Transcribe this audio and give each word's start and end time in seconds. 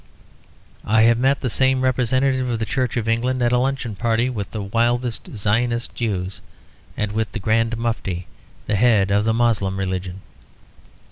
I 0.83 1.03
have 1.03 1.19
met 1.19 1.41
the 1.41 1.49
same 1.51 1.81
representative 1.81 2.49
of 2.49 2.57
the 2.57 2.65
Church 2.65 2.97
of 2.97 3.07
England, 3.07 3.43
at 3.43 3.51
a 3.51 3.59
luncheon 3.59 3.95
party 3.95 4.31
with 4.31 4.49
the 4.49 4.63
wildest 4.63 5.29
Zionist 5.37 5.93
Jews, 5.93 6.41
and 6.97 7.11
with 7.11 7.33
the 7.33 7.39
Grand 7.39 7.77
Mufti, 7.77 8.25
the 8.65 8.75
head 8.77 9.11
of 9.11 9.25
the 9.25 9.33
Moslem 9.35 9.77
religion. 9.77 10.23